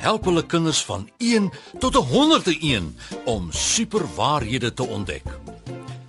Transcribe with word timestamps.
help 0.00 0.24
hulle 0.24 0.42
kinders 0.46 0.80
van 0.88 1.08
1 1.18 1.50
tot 1.78 1.94
101 1.94 2.96
om 3.24 3.52
superwaarhede 3.52 4.72
te 4.72 4.86
ontdek. 4.86 5.26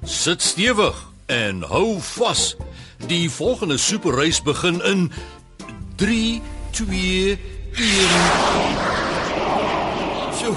Sit 0.03 0.41
stewig 0.41 0.97
en 1.25 1.61
hou 1.61 1.99
vas. 2.15 2.55
Die 3.07 3.29
volgende 3.31 3.77
superreis 3.77 4.41
begin 4.41 4.81
in 4.85 5.11
3 5.95 6.41
2 6.71 7.39
1 7.75 8.99
Sjoe, 10.37 10.55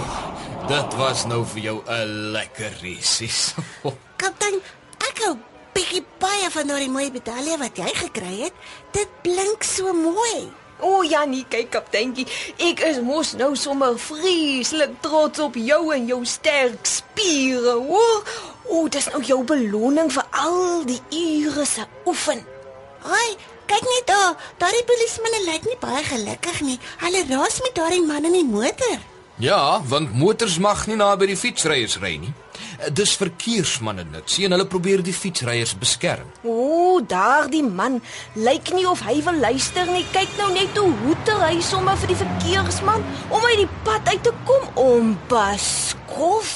dit 0.68 0.94
was 0.96 1.26
nou 1.26 1.42
vir 1.44 1.62
jou 1.62 1.78
'n 1.86 2.32
lekker 2.32 2.72
reisie. 2.80 3.30
Kaptein, 4.22 4.60
ek 4.98 5.18
hou 5.26 5.36
bietjie 5.74 6.04
baie 6.18 6.50
van 6.50 6.66
daardie 6.66 6.90
mooi 6.90 7.10
medalje 7.10 7.58
wat 7.58 7.76
jy 7.76 7.90
gekry 7.94 8.34
het. 8.46 8.54
Dit 8.92 9.10
blink 9.22 9.62
so 9.62 9.92
mooi. 9.92 10.63
O 10.80 10.88
oh, 10.88 11.04
ja, 11.06 11.24
nee, 11.24 11.46
kyk 11.48 11.70
kapteintjie, 11.70 12.26
ek 12.70 12.82
is 12.88 12.98
mos 13.04 13.34
nou 13.38 13.52
sommer 13.58 13.94
vreeslik 14.00 14.96
trots 15.04 15.38
op 15.42 15.54
jou 15.54 15.80
en 15.94 16.08
jou 16.10 16.20
sterk 16.26 16.82
spiere. 16.88 17.76
O, 17.78 18.02
o, 18.66 18.82
dis 18.90 19.06
nou 19.14 19.22
jou 19.22 19.40
beloning 19.46 20.10
vir 20.12 20.26
al 20.42 20.82
die 20.88 21.00
ure 21.14 21.66
se 21.68 21.86
oefen. 22.10 22.42
Ai, 23.04 23.30
kyk 23.70 23.86
net 23.86 24.06
daar. 24.10 24.34
Daardie 24.58 24.84
polismanne 24.88 25.42
lyk 25.46 25.68
nie 25.70 25.80
baie 25.80 26.02
gelukkig 26.10 26.62
nie. 26.66 26.78
Hulle 27.04 27.26
raas 27.30 27.60
met 27.62 27.76
daardie 27.78 28.04
man 28.06 28.26
in 28.26 28.38
die 28.40 28.46
motor. 28.48 28.98
Ja, 29.42 29.82
want 29.90 30.14
motors 30.14 30.58
mag 30.62 30.86
nie 30.86 30.98
naby 30.98 31.30
die 31.32 31.38
fietsryers 31.38 32.00
ry 32.02 32.16
nie. 32.22 32.34
Dis 32.92 33.14
verkeersmanne 33.16 34.04
dit. 34.12 34.30
Sien 34.30 34.52
hulle 34.52 34.66
probeer 34.66 35.02
die 35.04 35.14
fietsryers 35.14 35.74
beskerm. 35.78 36.28
O, 36.42 37.00
daardie 37.08 37.62
man 37.64 38.00
lyk 38.34 38.72
nie 38.74 38.86
of 38.88 39.02
hy 39.06 39.20
wil 39.24 39.40
luister 39.40 39.88
nie. 39.90 40.04
Kyk 40.12 40.36
nou 40.40 40.50
net 40.52 40.76
hoe 40.78 40.90
hoeter 41.04 41.40
hy 41.46 41.60
sommer 41.64 41.96
vir 42.02 42.12
die 42.12 42.20
verkeersman 42.20 43.04
om 43.30 43.48
uit 43.50 43.64
die 43.64 43.70
pad 43.86 44.08
uit 44.12 44.22
te 44.26 44.34
kom 44.48 44.68
om 44.80 45.14
baskof. 45.32 46.54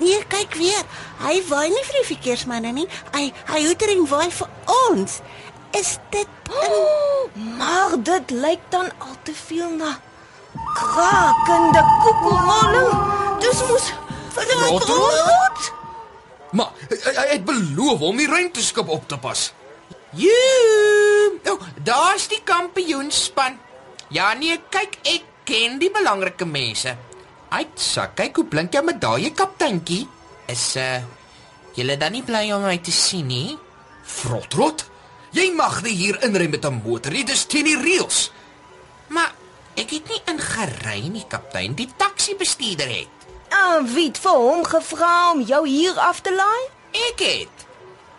Nee, 0.00 0.20
kyk 0.28 0.56
weer. 0.60 0.82
Hy 1.24 1.40
waai 1.48 1.68
nie 1.72 1.84
vir 1.88 2.00
die 2.00 2.08
verkeersmanne 2.14 2.72
nie. 2.76 2.88
Hy 3.16 3.30
hy 3.52 3.66
hoeter 3.66 3.92
en 3.96 4.08
waai 4.10 4.30
vir 4.30 4.48
ons. 4.86 5.20
Is 5.76 5.96
dit 6.14 6.28
Oh, 6.46 7.28
maar 7.58 7.96
dit 8.02 8.30
lyk 8.30 8.60
dan 8.68 8.86
al 8.98 9.16
te 9.22 9.32
veel 9.34 9.70
na 9.76 9.96
krakende 10.74 11.82
koekelrolling. 12.02 12.92
Dis 13.42 13.60
mos 13.68 13.92
Rot, 14.36 14.84
rot. 14.84 15.72
Maar 16.56 16.72
hy, 16.88 17.12
hy 17.16 17.26
het 17.30 17.44
beloof 17.46 18.02
om 18.04 18.18
die 18.20 18.28
ruimteskip 18.28 18.88
op 18.88 19.08
te 19.08 19.18
pas. 19.20 19.48
Joe! 20.16 21.40
Oh, 21.52 21.62
daar's 21.84 22.28
die 22.28 22.40
kampioenspan. 22.44 23.58
Ja 24.14 24.32
nee, 24.38 24.58
kyk, 24.70 24.98
ek 25.02 25.24
ken 25.48 25.80
die 25.82 25.90
belangrike 25.92 26.46
mense. 26.48 26.94
Uitsa, 27.50 28.10
kyk 28.18 28.40
hoe 28.40 28.46
blink 28.50 28.74
jou 28.74 28.84
medalje, 28.86 29.32
kapteintjie. 29.36 30.04
Is 30.50 30.74
uh 30.80 31.00
julle 31.76 31.98
dan 32.00 32.14
nie 32.16 32.24
bly 32.24 32.46
om 32.56 32.62
my 32.64 32.78
te 32.80 32.92
sien 32.94 33.26
nie? 33.28 33.56
Frotrot, 34.06 34.86
jy 35.36 35.50
mag 35.52 35.82
nie 35.84 35.92
hier 35.92 36.16
inry 36.24 36.46
met 36.48 36.64
'n 36.64 36.80
motor 36.84 37.12
nie. 37.12 37.24
Dis 37.24 37.44
teen 37.44 37.68
die 37.68 37.76
reëls. 37.76 38.30
Maar 39.08 39.34
ek 39.76 39.90
het 39.90 40.08
nie 40.08 40.22
ingery 40.32 41.08
nie, 41.08 41.26
kaptein. 41.28 41.74
Die 41.74 41.88
taxi-bestuurder 41.96 42.88
het. 42.88 43.15
Ah, 43.50 43.84
wie 43.84 44.08
het 44.08 44.18
vir 44.18 44.32
hom 44.32 44.64
gevra 44.64 45.32
om 45.32 45.42
jou 45.42 45.68
hier 45.68 46.00
af 46.00 46.20
te 46.20 46.34
laai? 46.34 46.64
Ek 47.10 47.20
het. 47.20 47.66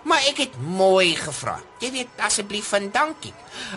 Maar 0.08 0.24
ek 0.30 0.38
het 0.38 0.62
mooi 0.62 1.16
gevra. 1.16 1.60
Jy 1.80 1.92
weet, 1.92 2.08
asseblief 2.18 2.68
van 2.72 2.92
dankie. 2.92 3.34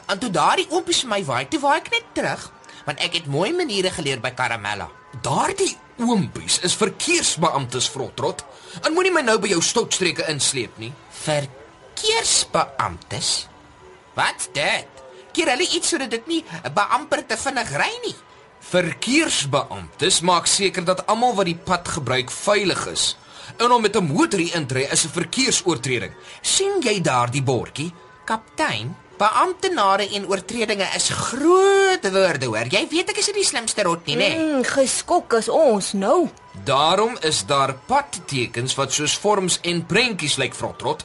En 0.07 0.19
toe 0.19 0.31
daardie 0.31 0.67
oopies 0.71 1.05
my 1.05 1.25
waai, 1.25 1.49
toe 1.49 1.61
waai 1.61 1.81
ek 1.81 1.91
net 1.91 2.05
terug, 2.15 2.53
want 2.87 3.01
ek 3.03 3.13
het 3.19 3.27
mooi 3.27 3.53
maniere 3.57 3.91
geleer 3.91 4.21
by 4.23 4.31
Caramella. 4.39 4.89
Daardie 5.23 5.77
oompies 5.99 6.61
is 6.65 6.75
verkeersbeamptes 6.79 7.89
Frotrot. 7.91 8.45
En 8.87 8.93
moenie 8.95 9.13
my 9.13 9.21
nou 9.27 9.39
by 9.43 9.49
jou 9.51 9.63
stoutstreke 9.65 10.23
insleep 10.31 10.79
nie. 10.79 10.93
Verkeersbeamptes? 11.25 13.49
Wat's 14.15 14.49
dit? 14.55 14.87
Keer 15.35 15.49
hulle 15.53 15.67
iets 15.67 15.89
sodat 15.93 16.11
dit 16.11 16.27
nie 16.27 16.45
'n 16.65 16.73
beamper 16.75 17.27
te 17.27 17.37
vinnig 17.37 17.71
ry 17.77 17.99
nie. 18.05 18.17
Verkeersbeamptes 18.61 20.21
maak 20.21 20.47
seker 20.47 20.85
dat 20.85 21.07
almal 21.07 21.35
wat 21.35 21.49
die 21.49 21.57
pad 21.57 21.89
gebruik 21.89 22.31
veilig 22.31 22.87
is. 22.87 23.17
En 23.57 23.73
om 23.73 23.83
met 23.83 23.97
'n 23.97 24.05
motor 24.05 24.41
in 24.41 24.67
te 24.67 24.75
ry 24.75 24.87
is 24.91 25.05
'n 25.05 25.09
verkeersoortreding. 25.09 26.13
sien 26.41 26.81
jy 26.81 27.01
daardie 27.01 27.43
bordjie? 27.43 27.93
Kaptein, 28.25 28.97
beamptenare 29.19 30.09
en 30.09 30.29
oortredinge 30.29 30.89
is 30.95 31.09
groot 31.09 32.11
woorde, 32.13 32.47
hoor. 32.47 32.67
Jy 32.71 32.87
weet 32.91 33.11
ek 33.11 33.19
is 33.19 33.27
nie 33.27 33.41
die 33.41 33.45
slimste 33.45 33.83
rot 33.83 34.07
nie, 34.07 34.17
né? 34.17 34.31
Mm, 34.37 34.65
geskok 34.65 35.33
is 35.33 35.49
ons 35.49 35.93
nou. 35.93 36.29
Daarom 36.65 37.17
is 37.21 37.45
daar 37.47 37.75
padtekens 37.87 38.75
wat 38.75 38.93
soos 38.93 39.19
vorms 39.19 39.59
en 39.63 39.87
prentjies 39.87 40.37
lyk 40.37 40.55
Frotrot. 40.55 41.05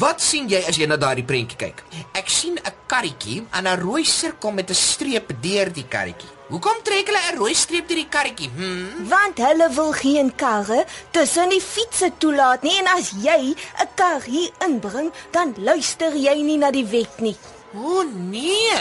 Wat 0.00 0.22
sien 0.22 0.48
jy 0.48 0.62
as 0.68 0.76
jy 0.76 0.86
na 0.86 0.96
daardie 0.96 1.24
prentjie 1.24 1.58
kyk? 1.60 1.82
Ek 2.12 2.28
sien 2.28 2.58
'n 2.58 2.72
karretjie 2.86 3.44
en 3.52 3.66
'n 3.66 3.80
rooi 3.80 4.04
sirkel 4.04 4.50
met 4.50 4.70
'n 4.70 4.74
streep 4.74 5.32
deur 5.40 5.72
die 5.72 5.86
karretjie. 5.88 6.35
Hoekom 6.46 6.78
trek 6.86 7.08
hulle 7.10 7.20
'n 7.32 7.38
rooi 7.40 7.54
streep 7.58 7.88
deur 7.88 7.98
die 7.98 8.08
karretjie? 8.08 8.50
Hm? 8.54 9.08
Want 9.10 9.38
hulle 9.42 9.66
wil 9.74 9.92
geen 9.92 10.30
karre 10.34 10.84
tussen 11.10 11.48
die 11.50 11.60
fietsse 11.60 12.12
toelaat 12.22 12.62
nie 12.62 12.76
en 12.78 12.86
as 12.86 13.10
jy 13.18 13.54
'n 13.82 13.88
kar 13.94 14.22
hier 14.22 14.52
inbring, 14.66 15.10
dan 15.30 15.54
luister 15.58 16.14
jy 16.14 16.34
nie 16.42 16.56
na 16.56 16.70
die 16.70 16.86
wet 16.86 17.18
nie. 17.18 17.36
O 17.74 18.02
nee. 18.02 18.78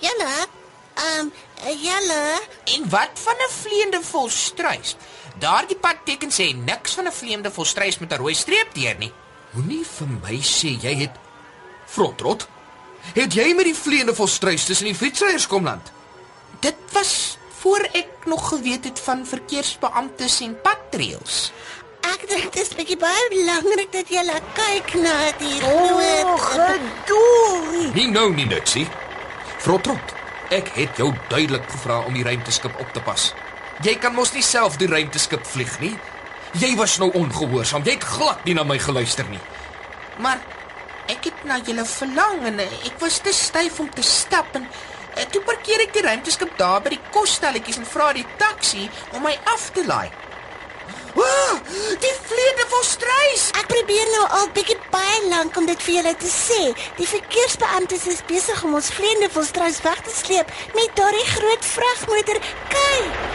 Julle? 0.00 0.34
Ehm, 0.94 1.20
um, 1.20 1.32
julle? 1.78 2.40
En 2.74 2.90
wat 2.90 3.14
van 3.14 3.36
'n 3.46 3.52
vleiende 3.62 4.02
volstruis? 4.02 4.96
Daardie 5.38 5.76
padteken 5.76 6.30
sê 6.30 6.54
niks 6.54 6.94
van 6.94 7.06
'n 7.06 7.12
vleiende 7.12 7.50
volstruis 7.50 7.98
met 7.98 8.12
'n 8.12 8.16
rooi 8.16 8.34
streep 8.34 8.74
deur 8.74 8.96
nie. 8.98 9.12
Moenie 9.50 9.86
vir 9.86 10.08
my 10.22 10.36
sê 10.42 10.74
jy 10.82 10.94
het 10.94 11.14
Frotrot. 11.86 12.48
Het 13.14 13.34
jy 13.34 13.54
met 13.54 13.64
die 13.64 13.74
vleiende 13.74 14.14
volstruis 14.14 14.64
tussen 14.64 14.86
die 14.86 14.94
fietsryers 14.94 15.46
kom 15.46 15.64
land? 15.64 15.92
Dit 16.60 16.74
was 16.92 17.38
voor 17.58 17.88
ek 17.92 18.06
nog 18.24 18.48
geweet 18.48 18.84
het 18.84 19.00
van 19.00 19.26
verkeersbeamptes 19.26 20.40
en 20.40 20.60
padtrails. 20.62 21.52
Ek 22.00 22.24
dink 22.28 22.52
dit 22.52 22.62
is 22.62 22.74
bietjie 22.74 22.96
baie 22.98 23.28
belangrik 23.30 23.92
dat 23.92 24.08
julle 24.10 24.38
kyk 24.56 24.94
na 25.02 25.14
die 25.38 25.60
gedorie. 26.48 27.90
Nie 27.94 28.10
nou 28.10 28.34
nie 28.34 28.46
Nutsie. 28.50 28.86
Frotrot, 29.58 30.14
ek 30.54 30.68
het 30.78 30.98
jou 30.98 31.12
duidelik 31.28 31.66
gevra 31.70 32.00
om 32.06 32.14
die 32.16 32.26
ruimteskip 32.26 32.74
op 32.80 32.90
te 32.94 33.02
pas. 33.06 33.32
Jy 33.86 33.94
kan 34.02 34.14
mos 34.14 34.32
nie 34.34 34.42
self 34.42 34.78
die 34.80 34.90
ruimteskip 34.90 35.46
vlieg 35.46 35.78
nie. 35.82 35.94
Jy 36.58 36.74
was 36.78 36.98
nou 36.98 37.10
ongehoorsaam. 37.14 37.84
Jy 37.86 37.98
het 37.98 38.06
glad 38.16 38.44
nie 38.48 38.56
na 38.58 38.64
my 38.66 38.78
geluister 38.82 39.26
nie. 39.30 39.42
Maar 40.18 40.40
ek 41.12 41.30
het 41.30 41.44
na 41.46 41.60
julle 41.62 41.84
verlang 41.86 42.42
en 42.50 42.58
ek 42.64 42.96
was 43.02 43.20
te 43.22 43.32
styf 43.34 43.78
om 43.80 43.90
te 43.94 44.02
stap 44.02 44.56
en 44.58 44.66
toe 45.32 45.42
parkeer 45.46 45.84
ek 45.86 45.92
die 45.96 46.04
ruimteskip 46.06 46.56
daar 46.60 46.80
by 46.84 46.94
die 46.94 47.04
kosstelletjies 47.14 47.80
en 47.82 47.88
vra 47.88 48.12
die 48.16 48.26
taxi 48.40 48.88
om 49.14 49.22
my 49.26 49.34
af 49.54 49.70
te 49.74 49.84
laai. 49.86 50.08
Ooh, 51.18 51.54
die 52.02 52.12
vleiende 52.28 52.66
volstruis. 52.70 53.48
Ek 53.58 53.66
probeer 53.70 54.06
nou 54.12 54.26
al 54.38 54.52
bietjie 54.54 54.76
baie 54.92 55.22
lank 55.32 55.56
om 55.58 55.66
dit 55.66 55.82
vir 55.86 55.98
julle 55.98 56.14
te 56.20 56.30
sê. 56.30 56.60
Die 57.00 57.08
verkeersbeamptes 57.10 58.06
is 58.12 58.22
besig 58.28 58.62
om 58.68 58.78
ons 58.78 58.92
vleiende 58.94 59.30
volstruis 59.34 59.80
weg 59.86 60.04
te 60.06 60.14
sleep 60.14 60.54
met 60.78 60.94
daardie 61.00 61.26
groot 61.32 61.68
vragmotor. 61.72 62.40
Kyk, 62.76 63.26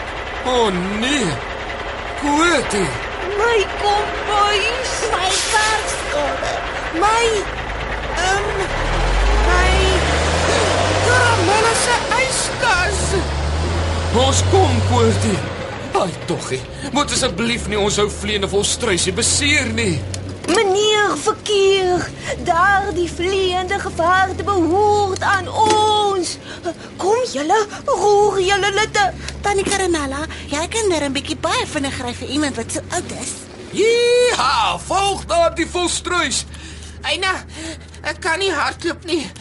O 0.46 0.52
oh, 0.52 0.72
nee. 1.00 1.28
Koetie. 2.20 2.88
My 3.38 3.60
kombuis. 3.82 4.92
my 5.12 5.30
karskade. 5.52 6.52
My 7.00 7.26
Ehm 8.18 8.60
um, 8.60 8.93
Caramella 11.74 11.76
se 11.76 11.96
yskas. 12.28 13.22
Ons 14.14 14.42
kom 14.52 14.82
Koetie. 14.90 15.38
Ai 15.94 16.12
toggie. 16.26 16.62
Moet 16.92 17.12
asseblief 17.14 17.68
nie 17.68 17.80
ons 17.80 17.98
ou 18.02 18.10
vleiende 18.10 18.50
volstruisie 18.50 19.14
beseer 19.14 19.70
nie. 19.74 20.02
Meneer 20.48 21.14
verkeer, 21.24 22.04
daardie 22.46 23.08
vleiende 23.10 23.80
gevaarte 23.80 24.44
behoort 24.44 25.22
aan 25.22 25.48
ons. 25.48 26.38
Kom 26.98 27.22
julle, 27.32 27.60
roer 27.88 28.42
julle 28.44 28.74
litte. 28.76 29.06
Tannie 29.42 29.66
Karamella, 29.66 30.26
jy 30.52 30.68
kan 30.68 30.90
net 30.90 31.04
'n 31.04 31.14
bietjie 31.14 31.38
baie 31.38 31.66
vinnig 31.66 32.02
ry 32.02 32.14
vir 32.14 32.28
iemand 32.28 32.56
wat 32.56 32.72
so 32.72 32.82
oud 32.90 33.12
is. 33.22 33.32
Ja, 33.72 34.78
volg 34.78 35.26
daardie 35.26 35.68
volstruis. 35.68 36.46
Eina, 37.02 37.34
ek 38.04 38.20
kan 38.20 38.40
nie 38.40 38.52
hardloop 38.52 39.06
nie. 39.06 39.32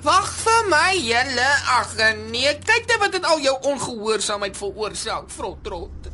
Wag 0.00 0.30
vir 0.32 0.68
my, 0.72 0.94
julle. 0.96 1.48
Ag 1.76 1.90
nee, 2.32 2.54
kyk 2.64 2.86
net 2.88 3.00
wat 3.02 3.12
dit 3.12 3.26
al 3.28 3.42
jou 3.44 3.52
ongehoorsaamheid 3.68 4.56
veroorsaak, 4.56 5.28
vrottrot. 5.28 6.08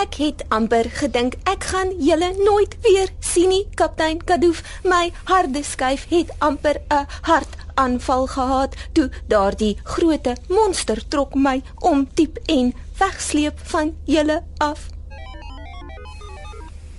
Ek 0.00 0.16
het 0.16 0.46
amper 0.48 0.88
gedink 0.96 1.36
ek 1.44 1.68
gaan 1.74 1.92
julle 2.00 2.32
nooit 2.40 2.72
weer 2.86 3.12
sien 3.20 3.52
nie, 3.52 3.66
kaptein 3.76 4.24
Kadoof. 4.24 4.64
My 4.88 5.12
harde 5.28 5.60
skuif 5.62 6.08
het 6.08 6.32
amper 6.40 6.80
'n 6.88 7.06
hartaanval 7.28 8.26
gehad 8.32 8.74
toe 8.92 9.10
daardie 9.28 9.76
groote 9.84 10.36
monster 10.48 11.08
trok 11.08 11.34
my 11.34 11.62
om 11.80 12.08
diep 12.14 12.38
en 12.46 12.74
wegsleep 12.98 13.60
van 13.62 13.94
julle 14.04 14.42
af. 14.58 14.88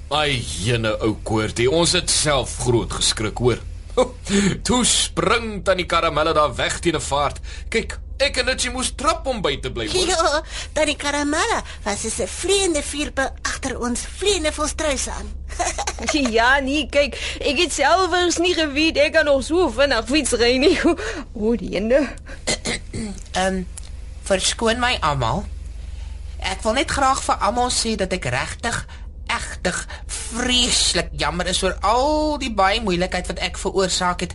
Ai, 0.10 0.46
jene 0.64 0.98
ou 1.02 1.16
koortie, 1.24 1.72
ons 1.72 1.92
het 1.92 2.10
self 2.10 2.58
groot 2.58 2.94
geskrik, 2.94 3.38
hoor. 3.38 3.60
Toe 4.68 4.86
spring 4.86 5.64
tannie 5.64 5.86
Karamelle 5.86 6.34
daar 6.34 6.56
weg 6.56 6.80
teen 6.80 6.96
'n 6.96 7.02
vaart. 7.02 7.40
Kyk, 7.70 7.98
ek 8.18 8.38
en 8.38 8.50
Itchy 8.50 8.70
moes 8.70 8.92
trap 8.96 9.28
om 9.28 9.42
by 9.42 9.58
te 9.60 9.72
bly, 9.72 9.88
hoor. 9.88 10.08
Ja, 10.14 10.42
Tannie 10.74 10.96
Karamella 10.96 11.64
was 11.84 12.02
soos 12.02 12.20
'n 12.20 12.28
vleiende 12.28 12.84
vierpe 12.84 13.34
agter 13.42 13.80
ons 13.80 14.06
vleiende 14.18 14.52
volstruis 14.52 15.08
aan. 15.10 15.32
Ja, 16.38 16.60
nee, 16.60 16.88
kyk, 16.90 17.16
ek 17.40 17.58
het 17.58 17.74
selfs 17.74 18.38
nie 18.38 18.54
geweet 18.54 18.98
ek 18.98 19.14
kan 19.14 19.26
nog 19.26 19.44
so 19.44 19.70
vinnig 19.70 20.06
fietsry 20.06 20.58
nie. 20.58 20.80
O, 21.34 21.56
die 21.56 21.76
ene. 21.76 22.08
Ehm 23.40 23.48
um, 23.48 23.68
verskoon 24.26 24.80
my 24.80 24.98
almal. 25.02 25.46
Ek 26.40 26.62
wil 26.64 26.74
net 26.74 26.92
graag 26.92 27.22
vir 27.24 27.36
almal 27.36 27.70
sê 27.72 27.96
dat 27.96 28.14
ek 28.14 28.26
regtig 28.26 28.86
egtig 29.26 29.88
vreeslik 30.36 31.10
jammer 31.20 31.48
is 31.48 31.64
oor 31.64 31.76
al 31.82 32.38
die 32.42 32.52
baie 32.54 32.82
moeilikheid 32.84 33.28
wat 33.32 33.40
ek 33.40 33.58
veroorsaak 33.62 34.26
het. 34.26 34.34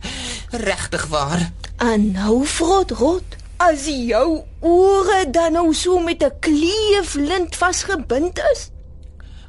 Regtig 0.51 1.07
waar. 1.13 1.51
En 1.81 2.11
nou 2.13 2.41
vrot 2.47 2.91
rot. 3.01 3.37
As 3.61 3.85
jou 3.93 4.41
ore 4.65 5.25
dan 5.31 5.53
nou 5.53 5.75
so 5.75 5.99
met 6.01 6.23
'n 6.25 6.33
kleeflint 6.41 7.57
vasgebind 7.57 8.41
is. 8.53 8.71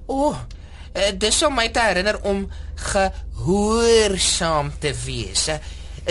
O, 0.05 0.13
oh, 0.27 0.37
dis 1.17 1.43
om 1.43 1.53
my 1.55 1.69
te 1.69 1.79
herinner 1.79 2.19
om 2.23 2.49
gehoorsaam 2.75 4.71
te 4.79 4.93
wees. 5.05 5.47
Eh, 5.47 5.59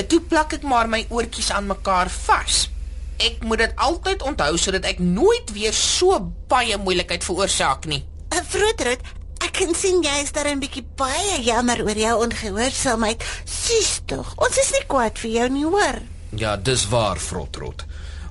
Toe 0.06 0.20
plak 0.20 0.52
ek 0.52 0.62
maar 0.62 0.88
my 0.88 1.06
oortjies 1.10 1.50
aan 1.50 1.66
mekaar 1.66 2.08
vas. 2.10 2.70
Ek 3.18 3.42
moet 3.44 3.58
dit 3.58 3.72
altyd 3.76 4.22
onthou 4.22 4.56
sodat 4.56 4.84
ek 4.84 4.98
nooit 4.98 5.50
weer 5.52 5.72
so 5.72 6.32
baie 6.48 6.76
moeilikheid 6.78 7.24
veroorsaak 7.24 7.84
nie. 7.90 8.04
Vroetrot, 8.50 9.02
ek 9.02 9.19
kan 9.60 9.74
sien 9.76 10.00
jy 10.00 10.22
is 10.22 10.32
daar 10.32 10.48
'n 10.48 10.60
bietjie 10.60 10.84
baie 10.96 11.42
jammer 11.44 11.82
oor 11.84 11.98
jou 11.98 12.14
ongehoorsaamheid. 12.24 13.24
Sis 13.44 14.00
tog, 14.06 14.32
ons 14.36 14.56
is 14.56 14.70
nie 14.72 14.86
kwaad 14.86 15.18
vir 15.18 15.30
jou 15.30 15.48
nie, 15.48 15.64
hoor. 15.64 16.00
Ja, 16.36 16.56
dis 16.56 16.88
waar, 16.88 17.18
Frotrot. 17.18 17.84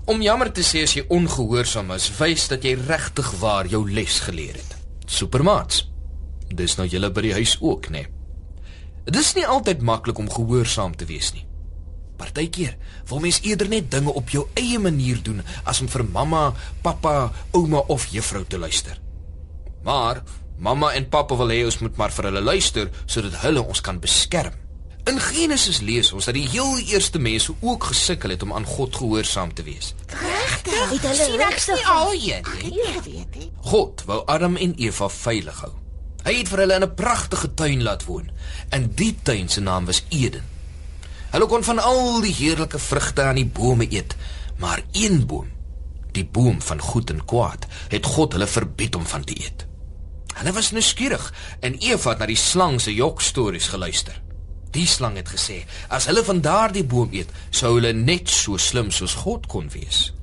Om 0.05 0.21
jammer 0.21 0.51
te 0.51 0.61
sê 0.61 0.83
as 0.83 0.93
jy 0.93 1.05
ongehoorsaam 1.07 1.91
is, 1.91 2.09
wys 2.17 2.47
dat 2.47 2.63
jy 2.63 2.73
regtig 2.87 3.31
waar 3.39 3.67
jou 3.67 3.91
les 3.91 4.19
geleer 4.19 4.55
het. 4.55 4.75
Supermaats. 5.05 5.89
Dis 6.47 6.77
nou 6.77 6.87
julle 6.87 7.11
by 7.11 7.21
die 7.21 7.33
huis 7.33 7.57
ook, 7.61 7.89
né? 7.89 7.91
Nee. 7.91 8.07
Dis 9.05 9.33
nie 9.35 9.45
altyd 9.45 9.81
maklik 9.81 10.17
om 10.17 10.29
gehoorsaam 10.29 10.95
te 10.95 11.05
wees 11.05 11.33
nie. 11.33 11.45
Partykeer 12.17 12.77
wil 13.05 13.19
mens 13.19 13.39
eerder 13.41 13.69
net 13.69 13.91
dinge 13.91 14.13
op 14.13 14.29
jou 14.29 14.47
eie 14.53 14.79
manier 14.79 15.21
doen 15.23 15.41
as 15.63 15.81
om 15.81 15.87
vir 15.87 16.05
mamma, 16.05 16.53
pappa, 16.81 17.31
ouma 17.51 17.77
of 17.87 18.05
juffrou 18.05 18.43
te 18.45 18.57
luister. 18.57 18.99
Maar 19.83 20.23
mamma 20.59 20.94
en 20.94 21.09
pappa 21.09 21.35
wil 21.39 21.51
hê 21.53 21.63
ons 21.65 21.79
moet 21.79 21.97
maar 21.97 22.11
vir 22.11 22.29
hulle 22.29 22.41
luister 22.41 22.89
sodat 23.06 23.39
hulle 23.44 23.63
ons 23.63 23.81
kan 23.81 24.00
beskerm. 24.00 24.56
In 25.09 25.19
Genesis 25.19 25.79
lees 25.81 26.11
ons 26.13 26.27
dat 26.27 26.35
die 26.38 26.47
heel 26.51 26.77
eerste 26.91 27.19
mense 27.19 27.56
ook 27.59 27.89
gesukkel 27.91 28.35
het 28.35 28.44
om 28.45 28.53
aan 28.53 28.67
God 28.67 28.95
gehoorsaam 28.95 29.53
te 29.53 29.63
wees. 29.63 29.94
Regtig? 30.11 30.91
Het 30.91 31.07
hulle 31.07 31.45
ek 31.47 31.63
nie 31.71 31.85
al 31.94 32.11
hier 32.11 32.51
nie. 33.33 33.50
God 33.71 34.03
wou 34.06 34.21
Adam 34.27 34.59
en 34.59 34.75
Eva 34.77 35.09
veilig 35.09 35.63
hou. 35.63 35.71
Hy 36.27 36.35
het 36.41 36.51
vir 36.51 36.62
hulle 36.65 36.77
in 36.77 36.83
'n 36.83 36.95
pragtige 36.95 37.53
tuin 37.53 37.83
laat 37.83 38.05
woon. 38.05 38.29
En 38.69 38.91
die 38.95 39.15
tuin 39.23 39.50
se 39.50 39.62
naam 39.62 39.85
was 39.85 40.03
Eden. 40.09 40.44
Hulle 41.31 41.45
kon 41.45 41.63
van 41.63 41.79
al 41.79 42.21
die 42.21 42.33
heerlike 42.33 42.79
vrugte 42.79 43.21
aan 43.21 43.35
die 43.35 43.45
bome 43.45 43.88
eet, 43.89 44.15
maar 44.57 44.83
een 44.91 45.25
boom, 45.25 45.47
die 46.12 46.25
boom 46.25 46.62
van 46.62 46.81
goed 46.81 47.09
en 47.09 47.25
kwaad, 47.25 47.65
het 47.88 48.05
God 48.05 48.33
hulle 48.33 48.47
verbied 48.47 48.95
om 48.95 49.05
van 49.05 49.23
te 49.23 49.38
eet. 49.38 49.69
Hulle 50.39 50.53
was 50.56 50.71
nuuskierig 50.71 51.33
en 51.59 51.75
Eva 51.83 52.13
het 52.13 52.21
na 52.21 52.27
die 52.30 52.39
slang 52.39 52.77
se 52.80 52.94
jokstories 52.95 53.68
geluister. 53.74 54.15
Die 54.71 54.88
slang 54.88 55.18
het 55.19 55.31
gesê 55.33 55.63
as 55.91 56.07
hulle 56.07 56.24
van 56.24 56.39
daardie 56.45 56.86
boom 56.88 57.12
eet, 57.12 57.31
sou 57.51 57.74
hulle 57.75 57.91
net 57.94 58.31
so 58.31 58.56
slim 58.57 58.91
soos 58.95 59.18
God 59.19 59.50
kon 59.51 59.68
wees. 59.74 60.13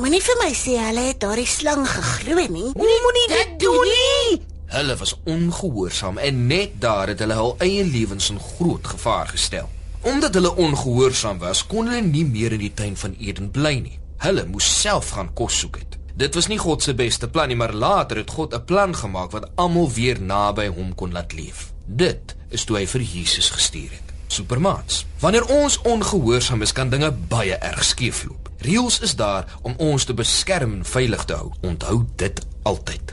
Moenie 0.00 0.22
vir 0.24 0.40
my 0.40 0.50
sê 0.56 0.74
hulle 0.80 1.06
het 1.12 1.20
daardie 1.22 1.46
slang 1.46 1.84
geglo 1.86 2.40
nie. 2.40 2.72
Nee, 2.74 2.98
moenie 3.06 3.28
dit 3.36 3.54
doen 3.62 3.92
nie. 3.92 4.40
Hulle 4.72 4.98
was 4.98 5.14
ongehoorsaam 5.28 6.18
en 6.18 6.46
net 6.50 6.80
daar 6.82 7.12
het 7.12 7.22
hulle 7.22 7.38
hul 7.38 7.54
eie 7.62 7.86
lewens 7.86 8.32
in 8.34 8.42
groot 8.42 8.92
gevaar 8.96 9.30
gestel. 9.30 9.70
Omdat 10.02 10.34
hulle 10.34 10.56
ongehoorsaam 10.58 11.38
was, 11.38 11.62
kon 11.66 11.86
hulle 11.86 12.02
nie 12.02 12.26
meer 12.26 12.56
in 12.56 12.66
die 12.66 12.74
tuin 12.74 12.96
van 12.98 13.14
Eden 13.20 13.52
bly 13.54 13.76
nie. 13.78 13.98
Hulle 14.26 14.48
moes 14.50 14.66
self 14.80 15.14
gaan 15.14 15.30
kos 15.38 15.62
soek 15.62 15.78
het. 15.84 16.01
Dit 16.14 16.34
was 16.34 16.46
nie 16.46 16.58
God 16.58 16.82
se 16.82 16.94
beste 16.94 17.28
plan 17.28 17.48
nie, 17.48 17.56
maar 17.56 17.72
later 17.72 18.16
het 18.16 18.30
God 18.30 18.54
'n 18.54 18.64
plan 18.64 18.96
gemaak 18.96 19.30
wat 19.30 19.50
almal 19.54 19.90
weer 19.90 20.20
naby 20.20 20.66
hom 20.66 20.94
kon 20.94 21.12
laat 21.12 21.32
leef. 21.32 21.72
Dit 21.86 22.36
is 22.48 22.64
toe 22.64 22.76
hy 22.76 22.86
vir 22.86 23.00
Jesus 23.00 23.50
gestuur 23.50 23.90
het. 23.90 24.12
Supermaats. 24.26 25.06
Wanneer 25.18 25.46
ons 25.46 25.80
ongehoorsaam 25.82 26.62
is, 26.62 26.72
kan 26.72 26.88
dinge 26.88 27.10
baie 27.10 27.54
erg 27.54 27.84
skeefloop. 27.84 28.50
Reëls 28.58 29.00
is 29.00 29.16
daar 29.16 29.44
om 29.62 29.74
ons 29.76 30.04
te 30.04 30.14
beskerm 30.14 30.72
en 30.72 30.84
veilig 30.84 31.24
te 31.24 31.34
hou. 31.34 31.52
Onthou 31.60 32.04
dit 32.16 32.40
altyd. 32.62 33.12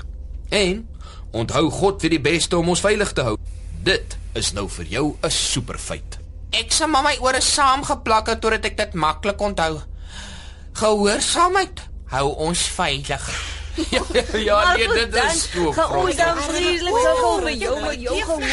En 0.50 0.88
onthou 1.32 1.70
God 1.70 2.02
weet 2.02 2.12
die 2.12 2.22
beste 2.22 2.58
om 2.58 2.70
ons 2.70 2.80
veilig 2.80 3.14
te 3.14 3.22
hou. 3.22 3.38
Dit 3.84 4.18
is 4.34 4.54
nou 4.54 4.70
vir 4.70 4.86
jou 4.86 5.16
'n 5.22 5.32
superfeit. 5.32 6.20
Ek 6.50 6.72
sal 6.72 6.88
maar 6.88 7.04
my 7.04 7.18
ore 7.20 7.42
saamgeplak 7.42 8.28
het 8.28 8.42
totdat 8.42 8.66
ek 8.66 8.78
dit 8.78 8.94
maklik 8.94 9.42
onthou. 9.42 9.80
Gehoorsaamheid 10.74 11.89
hou 12.10 12.28
ons 12.50 12.62
veilig. 12.76 13.30
ja, 13.96 14.02
ja, 14.14 14.24
ja 14.38 14.74
nee, 14.74 14.88
dit 14.88 15.16
is 15.16 15.50
so. 15.52 15.72
Gaan 15.72 15.96
ons 15.96 16.16
dan 16.16 16.38
vreeslik 16.38 16.98
sukkel 17.06 17.42
met 17.44 17.60
jou 17.60 17.82
met 17.82 18.02
jou 18.02 18.22
gehoor. 18.22 18.50